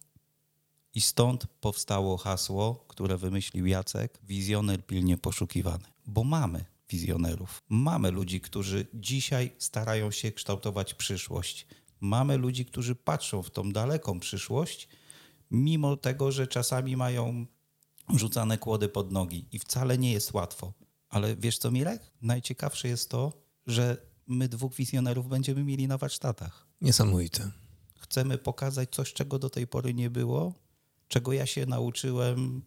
I 0.94 1.00
stąd 1.00 1.46
powstało 1.46 2.16
hasło, 2.16 2.84
które 2.88 3.16
wymyślił 3.18 3.66
Jacek, 3.66 4.18
wizjoner 4.22 4.86
pilnie 4.86 5.18
poszukiwany. 5.18 5.84
Bo 6.06 6.24
mamy 6.24 6.64
wizjonerów. 6.88 7.62
Mamy 7.68 8.10
ludzi, 8.10 8.40
którzy 8.40 8.86
dzisiaj 8.94 9.52
starają 9.58 10.10
się 10.10 10.32
kształtować 10.32 10.94
przyszłość. 10.94 11.66
Mamy 12.00 12.36
ludzi, 12.36 12.64
którzy 12.66 12.94
patrzą 12.94 13.42
w 13.42 13.50
tą 13.50 13.72
daleką 13.72 14.20
przyszłość, 14.20 14.88
mimo 15.50 15.96
tego, 15.96 16.32
że 16.32 16.46
czasami 16.46 16.96
mają 16.96 17.46
rzucane 18.16 18.58
kłody 18.58 18.88
pod 18.88 19.12
nogi 19.12 19.46
i 19.52 19.58
wcale 19.58 19.98
nie 19.98 20.12
jest 20.12 20.32
łatwo. 20.32 20.72
Ale 21.08 21.36
wiesz 21.36 21.58
co, 21.58 21.70
Mirek? 21.70 22.10
Najciekawsze 22.22 22.88
jest 22.88 23.10
to, 23.10 23.32
że 23.66 23.96
my 24.26 24.48
dwóch 24.48 24.74
wizjonerów 24.74 25.28
będziemy 25.28 25.64
mieli 25.64 25.88
na 25.88 25.98
warsztatach. 25.98 26.66
Niesamowite. 26.80 27.50
Chcemy 27.98 28.38
pokazać 28.38 28.90
coś, 28.90 29.12
czego 29.12 29.38
do 29.38 29.50
tej 29.50 29.66
pory 29.66 29.94
nie 29.94 30.10
było, 30.10 30.54
czego 31.10 31.32
ja 31.32 31.46
się 31.46 31.66
nauczyłem, 31.66 32.62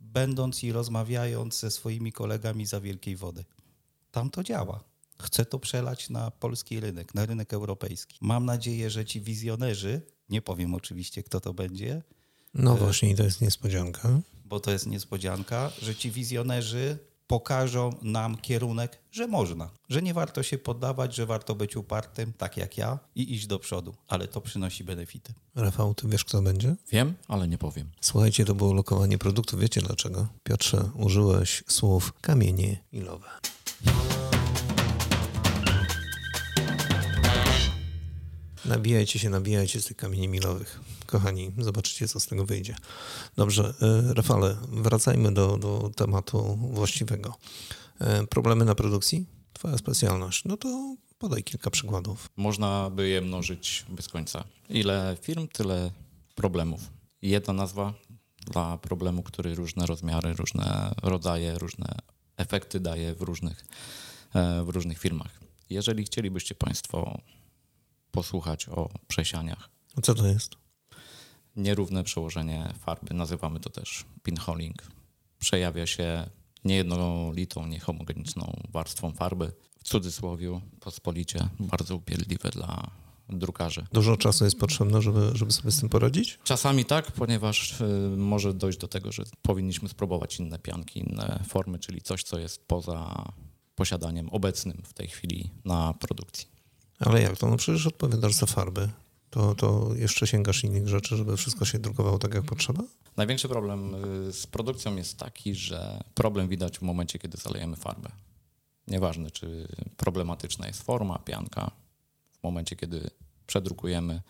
będąc 0.00 0.64
i 0.64 0.72
rozmawiając 0.72 1.60
ze 1.60 1.70
swoimi 1.70 2.12
kolegami 2.12 2.66
za 2.66 2.80
wielkiej 2.80 3.16
wody. 3.16 3.44
Tam 4.10 4.30
to 4.30 4.42
działa. 4.42 4.84
Chcę 5.22 5.44
to 5.44 5.58
przelać 5.58 6.10
na 6.10 6.30
polski 6.30 6.80
rynek, 6.80 7.14
na 7.14 7.26
rynek 7.26 7.52
europejski. 7.52 8.18
Mam 8.20 8.44
nadzieję, 8.44 8.90
że 8.90 9.04
ci 9.04 9.20
wizjonerzy, 9.20 10.02
nie 10.28 10.42
powiem 10.42 10.74
oczywiście, 10.74 11.22
kto 11.22 11.40
to 11.40 11.54
będzie, 11.54 12.02
No 12.54 12.76
właśnie, 12.76 13.10
i 13.10 13.14
to 13.14 13.22
jest 13.22 13.40
niespodzianka. 13.40 14.20
bo 14.44 14.60
to 14.60 14.70
jest 14.70 14.86
niespodzianka, 14.86 15.72
że 15.82 15.94
ci 15.94 16.10
wizjonerzy 16.10 16.98
pokażą 17.26 17.90
nam 18.02 18.36
kierunek, 18.36 18.98
że 19.10 19.26
można, 19.26 19.70
że 19.88 20.02
nie 20.02 20.14
warto 20.14 20.42
się 20.42 20.58
poddawać, 20.58 21.14
że 21.14 21.26
warto 21.26 21.54
być 21.54 21.76
upartym, 21.76 22.32
tak 22.32 22.56
jak 22.56 22.78
ja, 22.78 22.98
i 23.14 23.34
iść 23.34 23.46
do 23.46 23.58
przodu, 23.58 23.94
ale 24.08 24.28
to 24.28 24.40
przynosi 24.40 24.84
benefity. 24.84 25.34
Rafał, 25.54 25.94
ty 25.94 26.08
wiesz, 26.08 26.24
kto 26.24 26.42
będzie? 26.42 26.76
Wiem, 26.92 27.14
ale 27.28 27.48
nie 27.48 27.58
powiem. 27.58 27.90
Słuchajcie, 28.00 28.44
to 28.44 28.54
było 28.54 28.74
lokowanie 28.74 29.18
produktu. 29.18 29.58
Wiecie 29.58 29.80
dlaczego? 29.80 30.26
Piotrze, 30.42 30.90
użyłeś 30.94 31.64
słów 31.68 32.12
kamienie 32.20 32.82
milowe. 32.92 33.28
Nabijajcie 38.64 39.18
się, 39.18 39.30
nabijajcie 39.30 39.80
z 39.80 39.84
tych 39.84 39.96
kamieni 39.96 40.28
milowych. 40.28 40.80
Kochani, 41.14 41.52
zobaczycie, 41.58 42.08
co 42.08 42.20
z 42.20 42.26
tego 42.26 42.44
wyjdzie. 42.46 42.76
Dobrze, 43.36 43.74
e, 43.82 44.14
Rafale, 44.14 44.56
wracajmy 44.68 45.34
do, 45.34 45.56
do 45.58 45.90
tematu 45.96 46.58
właściwego. 46.72 47.34
E, 48.00 48.26
Problemy 48.26 48.64
na 48.64 48.74
produkcji? 48.74 49.26
Twoja 49.52 49.78
specjalność. 49.78 50.44
No 50.44 50.56
to 50.56 50.96
podaj 51.18 51.44
kilka 51.44 51.70
przykładów. 51.70 52.28
Można 52.36 52.90
by 52.90 53.08
je 53.08 53.20
mnożyć 53.20 53.84
bez 53.88 54.08
końca. 54.08 54.44
Ile 54.68 55.16
firm, 55.20 55.48
tyle 55.48 55.90
problemów. 56.34 56.80
Jedna 57.22 57.52
nazwa 57.52 57.94
dla 58.46 58.78
problemu, 58.78 59.22
który 59.22 59.54
różne 59.54 59.86
rozmiary, 59.86 60.34
różne 60.34 60.94
rodzaje, 61.02 61.58
różne 61.58 61.94
efekty 62.36 62.80
daje 62.80 63.14
w 63.14 63.22
różnych, 63.22 63.66
e, 64.34 64.64
w 64.64 64.68
różnych 64.68 64.98
firmach. 64.98 65.40
Jeżeli 65.70 66.04
chcielibyście 66.04 66.54
Państwo 66.54 67.18
posłuchać 68.10 68.68
o 68.68 68.90
przesianiach, 69.08 69.70
Co 70.02 70.14
to 70.14 70.26
jest? 70.26 70.63
Nierówne 71.56 72.04
przełożenie 72.04 72.74
farby, 72.78 73.14
nazywamy 73.14 73.60
to 73.60 73.70
też 73.70 74.04
pinholing, 74.22 74.82
przejawia 75.38 75.86
się 75.86 76.30
niejednolitą, 76.64 77.66
niehomogeniczną 77.66 78.60
warstwą 78.68 79.12
farby. 79.12 79.52
W 79.78 79.84
cudzysłowie 79.88 80.60
pospolicie 80.80 81.48
bardzo 81.60 81.96
upierdliwe 81.96 82.50
dla 82.50 82.90
drukarzy. 83.28 83.86
Dużo 83.92 84.16
czasu 84.16 84.44
jest 84.44 84.58
potrzebne, 84.58 85.02
żeby, 85.02 85.30
żeby 85.34 85.52
sobie 85.52 85.70
z 85.70 85.80
tym 85.80 85.88
poradzić? 85.88 86.38
Czasami 86.44 86.84
tak, 86.84 87.12
ponieważ 87.12 87.80
y, 87.80 87.84
może 88.16 88.54
dojść 88.54 88.78
do 88.78 88.88
tego, 88.88 89.12
że 89.12 89.24
powinniśmy 89.42 89.88
spróbować 89.88 90.40
inne 90.40 90.58
pianki, 90.58 91.00
inne 91.00 91.44
formy, 91.48 91.78
czyli 91.78 92.00
coś, 92.00 92.22
co 92.22 92.38
jest 92.38 92.66
poza 92.66 93.32
posiadaniem 93.74 94.28
obecnym 94.28 94.82
w 94.84 94.92
tej 94.92 95.08
chwili 95.08 95.50
na 95.64 95.94
produkcji. 95.94 96.48
Ale 96.98 97.22
jak 97.22 97.36
to? 97.36 97.50
No 97.50 97.56
przecież 97.56 97.86
odpowiadasz 97.86 98.32
za 98.32 98.46
farby. 98.46 98.88
To, 99.34 99.54
to 99.54 99.94
jeszcze 99.94 100.26
sięgasz 100.26 100.64
innych 100.64 100.88
rzeczy, 100.88 101.16
żeby 101.16 101.36
wszystko 101.36 101.64
się 101.64 101.78
drukowało 101.78 102.18
tak, 102.18 102.34
jak 102.34 102.44
potrzeba? 102.44 102.82
Największy 103.16 103.48
problem 103.48 103.94
y, 104.28 104.32
z 104.32 104.46
produkcją 104.46 104.96
jest 104.96 105.18
taki, 105.18 105.54
że 105.54 106.04
problem 106.14 106.48
widać 106.48 106.78
w 106.78 106.82
momencie, 106.82 107.18
kiedy 107.18 107.36
zalejemy 107.38 107.76
farbę. 107.76 108.10
Nieważne, 108.86 109.30
czy 109.30 109.68
problematyczna 109.96 110.66
jest 110.66 110.82
forma, 110.82 111.18
pianka. 111.18 111.70
W 112.30 112.42
momencie, 112.42 112.76
kiedy 112.76 113.10
przedrukujemy, 113.46 114.22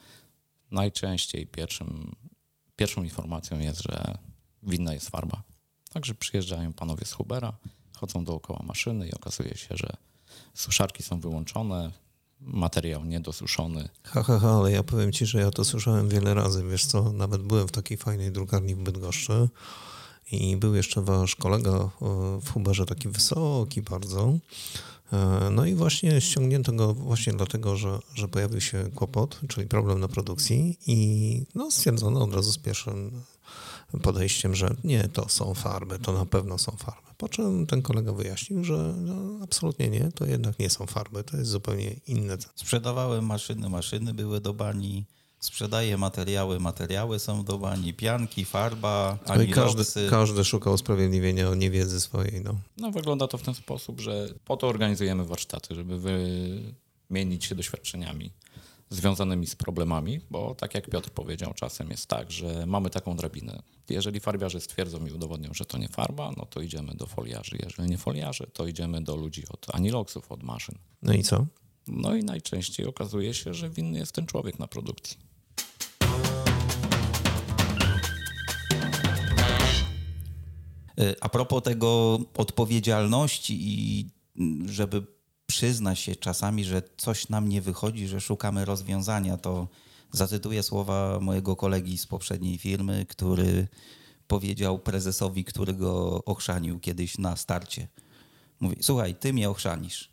najczęściej 0.70 1.46
pierwszym, 1.46 2.16
pierwszą 2.76 3.02
informacją 3.02 3.58
jest, 3.58 3.82
że 3.82 4.18
winna 4.62 4.94
jest 4.94 5.10
farba. 5.10 5.42
Także 5.92 6.14
przyjeżdżają 6.14 6.72
panowie 6.72 7.04
z 7.04 7.12
Hubera, 7.12 7.52
chodzą 7.96 8.24
dookoła 8.24 8.60
maszyny 8.66 9.08
i 9.08 9.14
okazuje 9.14 9.56
się, 9.56 9.76
że 9.76 9.96
suszarki 10.54 11.02
są 11.02 11.20
wyłączone, 11.20 11.90
materiał 12.46 13.04
niedosuszony, 13.04 13.88
Ha, 14.02 14.22
ha, 14.22 14.38
ha, 14.38 14.50
ale 14.50 14.72
ja 14.72 14.82
powiem 14.82 15.12
ci, 15.12 15.26
że 15.26 15.40
ja 15.40 15.50
to 15.50 15.64
słyszałem 15.64 16.08
wiele 16.08 16.34
razy. 16.34 16.64
Wiesz 16.64 16.86
co, 16.86 17.12
nawet 17.12 17.42
byłem 17.42 17.68
w 17.68 17.72
takiej 17.72 17.96
fajnej 17.96 18.32
drukarni 18.32 18.74
w 18.74 18.78
Bydgoszczy 18.78 19.48
i 20.32 20.56
był 20.56 20.74
jeszcze 20.74 21.02
wasz 21.02 21.36
kolega 21.36 21.70
e, 21.70 21.90
w 22.40 22.52
Huberze, 22.52 22.86
taki 22.86 23.08
wysoki 23.08 23.82
bardzo. 23.82 24.32
E, 25.12 25.50
No 25.50 25.66
i 25.66 25.74
właśnie 25.74 26.20
ściągnięto 26.20 26.72
go 26.72 26.94
właśnie 26.94 27.32
dlatego, 27.32 27.76
że, 27.76 27.98
że 28.14 28.28
pojawił 28.28 28.60
się 28.60 28.90
kłopot, 28.94 29.40
czyli 29.48 29.66
problem 29.66 30.00
na 30.00 30.08
produkcji 30.08 30.78
i 30.86 31.42
no, 31.54 31.70
stwierdzono 31.70 32.20
od 32.24 32.34
razu 32.34 32.52
z 32.52 32.58
pierwszym 32.58 33.10
podejściem, 34.02 34.54
że 34.54 34.74
nie, 34.84 35.08
to 35.08 35.28
są 35.28 35.54
farby, 35.54 35.98
to 35.98 36.12
na 36.12 36.26
pewno 36.26 36.58
są 36.58 36.72
farby. 36.72 37.08
Po 37.16 37.28
czym 37.28 37.66
ten 37.66 37.82
kolega 37.82 38.12
wyjaśnił, 38.12 38.64
że 38.64 38.94
no, 38.96 39.44
absolutnie 39.44 39.88
nie, 39.88 40.12
to 40.14 40.26
jednak 40.26 40.58
nie 40.58 40.70
są 40.70 40.86
farby, 40.86 41.24
to 41.24 41.36
jest 41.36 41.50
zupełnie 41.50 41.96
inne. 42.06 42.36
Sprzedawałem 42.54 43.26
maszyny, 43.26 43.68
maszyny 43.68 44.14
były 44.14 44.40
do 44.40 44.54
bani. 44.54 45.04
Sprzedaję 45.40 45.96
materiały, 45.96 46.60
materiały 46.60 47.18
są 47.18 47.44
do 47.44 47.58
bani. 47.58 47.94
Pianki, 47.94 48.44
farba, 48.44 49.18
No 49.28 49.42
i 49.42 49.48
każdy, 49.48 49.84
każdy 50.10 50.44
szukał 50.44 50.72
usprawiedliwienia 50.72 51.48
o 51.48 51.54
niewiedzy 51.54 52.00
swojej. 52.00 52.40
No. 52.44 52.54
No, 52.76 52.90
wygląda 52.90 53.28
to 53.28 53.38
w 53.38 53.42
ten 53.42 53.54
sposób, 53.54 54.00
że 54.00 54.28
po 54.44 54.56
to 54.56 54.68
organizujemy 54.68 55.24
warsztaty, 55.24 55.74
żeby 55.74 55.98
wymienić 57.10 57.44
się 57.44 57.54
doświadczeniami 57.54 58.30
związanymi 58.94 59.46
z 59.46 59.56
problemami, 59.56 60.20
bo 60.30 60.54
tak 60.54 60.74
jak 60.74 60.90
Piotr 60.90 61.10
powiedział, 61.10 61.54
czasem 61.54 61.90
jest 61.90 62.06
tak, 62.06 62.30
że 62.30 62.66
mamy 62.66 62.90
taką 62.90 63.16
drabinę. 63.16 63.62
Jeżeli 63.90 64.20
farbiarze 64.20 64.60
stwierdzą 64.60 65.06
i 65.06 65.12
udowodnią, 65.12 65.54
że 65.54 65.64
to 65.64 65.78
nie 65.78 65.88
farba, 65.88 66.32
no 66.36 66.46
to 66.46 66.60
idziemy 66.60 66.94
do 66.94 67.06
foliarzy. 67.06 67.56
Jeżeli 67.64 67.90
nie 67.90 67.98
foliarze, 67.98 68.46
to 68.52 68.66
idziemy 68.66 69.02
do 69.02 69.16
ludzi 69.16 69.42
od 69.50 69.74
aniloksów, 69.74 70.32
od 70.32 70.42
maszyn. 70.42 70.78
no 71.02 71.12
i 71.12 71.22
co? 71.22 71.46
No 71.88 72.14
i 72.16 72.24
najczęściej 72.24 72.86
okazuje 72.86 73.34
się, 73.34 73.54
że 73.54 73.70
winny 73.70 73.98
jest 73.98 74.12
ten 74.12 74.26
człowiek 74.26 74.58
na 74.58 74.66
produkcji. 74.68 75.16
Y, 81.00 81.14
A 81.20 81.28
propos 81.28 81.62
tego 81.62 82.18
odpowiedzialności 82.36 83.58
i 83.60 84.10
żeby 84.66 85.02
przyznać 85.54 85.98
się 85.98 86.16
czasami, 86.16 86.64
że 86.64 86.82
coś 86.96 87.28
nam 87.28 87.48
nie 87.48 87.60
wychodzi, 87.60 88.08
że 88.08 88.20
szukamy 88.20 88.64
rozwiązania, 88.64 89.36
to 89.36 89.68
zacytuję 90.12 90.62
słowa 90.62 91.20
mojego 91.20 91.56
kolegi 91.56 91.98
z 91.98 92.06
poprzedniej 92.06 92.58
firmy, 92.58 93.06
który 93.08 93.68
powiedział 94.26 94.78
prezesowi, 94.78 95.44
który 95.44 95.74
go 95.74 96.24
ochrzanił 96.24 96.80
kiedyś 96.80 97.18
na 97.18 97.36
starcie. 97.36 97.88
Mówi, 98.60 98.76
słuchaj, 98.80 99.14
ty 99.14 99.32
mnie 99.32 99.50
ochrzanisz. 99.50 100.10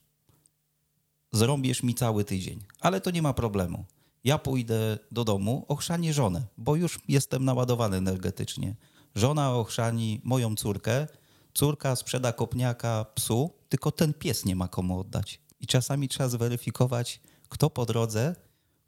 Zrobisz 1.32 1.84
mi 1.84 1.96
cały 1.96 2.24
tydzień, 2.24 2.60
ale 2.80 3.02
to 3.02 3.12
nie 3.12 3.22
ma 3.22 3.34
problemu. 3.34 3.86
Ja 4.24 4.38
pójdę 4.38 4.98
do 5.12 5.24
domu, 5.24 5.66
ochrzanię 5.68 6.14
żonę, 6.14 6.48
bo 6.58 6.76
już 6.76 7.00
jestem 7.08 7.46
naładowany 7.46 7.98
energetycznie. 7.98 8.76
Żona 9.16 9.56
ochrzani 9.56 10.22
moją 10.24 10.56
córkę, 10.56 11.08
córka 11.54 11.96
sprzeda 11.96 12.34
kopniaka 12.34 13.06
psu, 13.16 13.61
tylko 13.72 13.92
ten 13.92 14.14
pies 14.14 14.46
nie 14.46 14.56
ma 14.56 14.68
komu 14.68 15.00
oddać. 15.00 15.42
I 15.60 15.68
czasami 15.68 16.10
trzeba 16.10 16.30
zweryfikować, 16.30 17.22
kto 17.50 17.70
po 17.70 17.86
drodze 17.86 18.36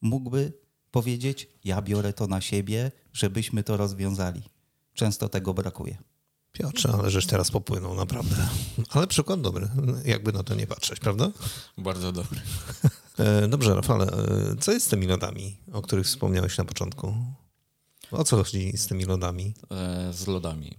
mógłby 0.01 0.53
powiedzieć: 0.91 1.49
Ja 1.63 1.81
biorę 1.81 2.13
to 2.13 2.27
na 2.27 2.41
siebie, 2.41 2.91
żebyśmy 3.13 3.63
to 3.63 3.77
rozwiązali. 3.77 4.43
Często 4.93 5.29
tego 5.29 5.53
brakuje. 5.53 5.97
Piotrze, 6.51 6.89
ale 6.99 7.11
żeś 7.11 7.25
teraz 7.25 7.51
popłynął, 7.51 7.95
naprawdę. 7.95 8.35
Ale 8.89 9.07
przykład 9.07 9.41
dobry, 9.41 9.69
jakby 10.05 10.33
na 10.33 10.43
to 10.43 10.55
nie 10.55 10.67
patrzeć, 10.67 10.99
prawda? 10.99 11.31
Bardzo 11.77 12.11
dobry. 12.11 12.41
E, 13.17 13.47
Dobrze, 13.47 13.75
Rafale, 13.75 14.05
e, 14.05 14.55
co 14.59 14.71
jest 14.71 14.85
z 14.85 14.89
tymi 14.89 15.07
lodami, 15.07 15.57
o 15.73 15.81
których 15.81 16.05
wspomniałeś 16.05 16.57
na 16.57 16.65
początku? 16.65 17.13
O 18.11 18.23
co 18.23 18.37
chodzi 18.37 18.77
z 18.77 18.87
tymi 18.87 19.05
lodami? 19.05 19.53
E, 19.71 20.13
z 20.13 20.27
lodami. 20.27 20.77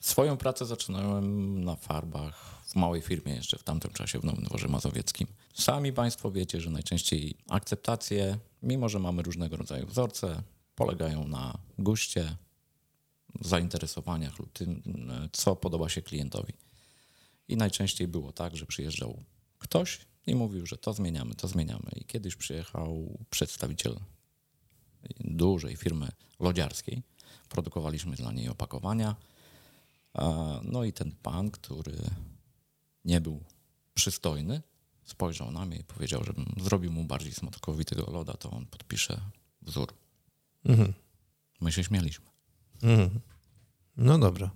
Swoją 0.00 0.36
pracę 0.36 0.66
zaczynałem 0.66 1.64
na 1.64 1.76
farbach 1.76 2.55
w 2.76 2.78
małej 2.78 3.00
firmie 3.00 3.34
jeszcze 3.34 3.58
w 3.58 3.62
tamtym 3.62 3.90
czasie 3.90 4.18
w 4.18 4.24
Nowym 4.24 4.44
Dworze 4.44 4.68
Mazowieckim. 4.68 5.26
Sami 5.54 5.92
Państwo 5.92 6.30
wiecie, 6.30 6.60
że 6.60 6.70
najczęściej 6.70 7.34
akceptacje, 7.48 8.38
mimo 8.62 8.88
że 8.88 8.98
mamy 8.98 9.22
różnego 9.22 9.56
rodzaju 9.56 9.86
wzorce, 9.86 10.42
polegają 10.74 11.28
na 11.28 11.58
guście, 11.78 12.36
zainteresowaniach 13.40 14.38
lub 14.38 14.52
tym, 14.52 14.82
e, 15.10 15.28
co 15.32 15.56
podoba 15.56 15.88
się 15.88 16.02
klientowi. 16.02 16.52
I 17.48 17.56
najczęściej 17.56 18.08
było 18.08 18.32
tak, 18.32 18.56
że 18.56 18.66
przyjeżdżał 18.66 19.22
ktoś 19.58 19.98
i 20.26 20.34
mówił, 20.34 20.66
że 20.66 20.76
to 20.76 20.92
zmieniamy, 20.92 21.34
to 21.34 21.48
zmieniamy. 21.48 21.90
I 21.96 22.04
kiedyś 22.04 22.36
przyjechał 22.36 23.18
przedstawiciel 23.30 23.96
dużej 25.20 25.76
firmy 25.76 26.08
lodziarskiej. 26.40 27.02
Produkowaliśmy 27.48 28.16
dla 28.16 28.32
niej 28.32 28.48
opakowania. 28.48 29.16
A, 30.14 30.60
No 30.62 30.84
i 30.84 30.92
ten 30.92 31.12
pan, 31.22 31.50
który 31.50 31.96
nie 33.06 33.20
był 33.20 33.44
przystojny, 33.94 34.62
spojrzał 35.04 35.50
na 35.50 35.66
mnie 35.66 35.76
i 35.76 35.84
powiedział, 35.84 36.24
żebym 36.24 36.54
zrobił 36.60 36.92
mu 36.92 37.04
bardziej 37.04 37.32
smakowitego 37.32 38.10
loda, 38.10 38.32
to 38.32 38.50
on 38.50 38.66
podpisze 38.66 39.20
wzór. 39.62 39.94
Mhm. 40.64 40.92
My 41.60 41.72
się 41.72 41.84
śmialiśmy. 41.84 42.26
Mhm. 42.82 43.20
No 43.96 44.18
dobra. 44.18 44.50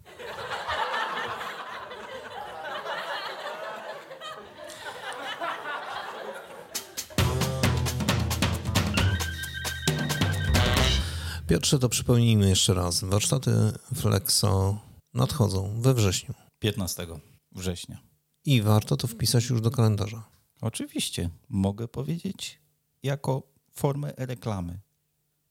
Piotrze, 11.46 11.78
to 11.78 11.88
przypomnijmy 11.88 12.48
jeszcze 12.48 12.74
raz. 12.74 13.04
Warsztaty 13.04 13.52
Flexo 13.94 14.78
nadchodzą 15.14 15.80
we 15.80 15.94
wrześniu 15.94 16.34
15 16.58 17.06
września. 17.52 18.09
I 18.44 18.62
warto 18.62 18.96
to 18.96 19.06
wpisać 19.06 19.48
już 19.48 19.60
do 19.60 19.70
kalendarza. 19.70 20.28
Oczywiście, 20.60 21.30
mogę 21.48 21.88
powiedzieć 21.88 22.60
jako 23.02 23.42
formę 23.72 24.12
reklamy. 24.16 24.80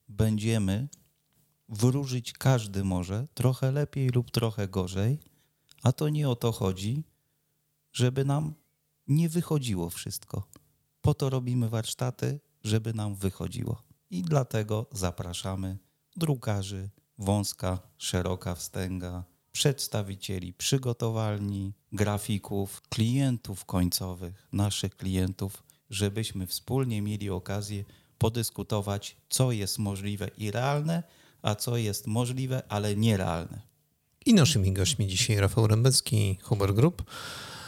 Będziemy 0.07 0.87
wróżyć 1.69 2.33
każdy 2.33 2.83
może, 2.83 3.27
trochę 3.33 3.71
lepiej 3.71 4.09
lub 4.09 4.31
trochę 4.31 4.67
gorzej, 4.67 5.19
a 5.83 5.91
to 5.91 6.09
nie 6.09 6.29
o 6.29 6.35
to 6.35 6.51
chodzi, 6.51 7.03
żeby 7.93 8.25
nam 8.25 8.53
nie 9.07 9.29
wychodziło 9.29 9.89
wszystko. 9.89 10.47
Po 11.01 11.13
to 11.13 11.29
robimy 11.29 11.69
warsztaty, 11.69 12.39
żeby 12.63 12.93
nam 12.93 13.15
wychodziło. 13.15 13.83
I 14.09 14.21
dlatego 14.21 14.85
zapraszamy 14.91 15.77
drukarzy, 16.15 16.89
wąska, 17.17 17.79
szeroka 17.97 18.55
wstęga, 18.55 19.23
przedstawicieli 19.51 20.53
przygotowalni, 20.53 21.73
grafików, 21.91 22.81
klientów 22.89 23.65
końcowych, 23.65 24.47
naszych 24.51 24.97
klientów, 24.97 25.63
żebyśmy 25.89 26.47
wspólnie 26.47 27.01
mieli 27.01 27.29
okazję 27.29 27.83
podyskutować, 28.17 29.15
co 29.29 29.51
jest 29.51 29.79
możliwe 29.79 30.29
i 30.37 30.51
realne, 30.51 31.03
a 31.41 31.55
co 31.55 31.77
jest 31.77 32.07
możliwe, 32.07 32.63
ale 32.69 32.95
nierealne. 32.95 33.61
I 34.25 34.33
naszymi 34.33 34.73
gośćmi 34.73 35.07
dzisiaj 35.07 35.37
Rafał 35.37 35.67
Rembecki, 35.67 36.37
Huber 36.43 36.73
Group. 36.73 37.03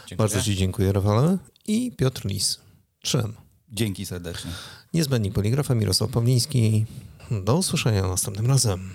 Dziękuję. 0.00 0.16
Bardzo 0.16 0.42
Ci 0.42 0.56
dziękuję, 0.56 0.92
Rafale. 0.92 1.38
I 1.66 1.92
Piotr 1.92 2.24
Lis. 2.24 2.60
Trzem. 3.00 3.34
Dzięki 3.68 4.06
serdecznie. 4.06 4.50
Niezbędni 4.94 5.32
poligrafa 5.32 5.74
Mirosław 5.74 6.10
Pawliński. 6.10 6.86
Do 7.44 7.56
usłyszenia 7.56 8.08
następnym 8.08 8.46
razem. 8.46 8.90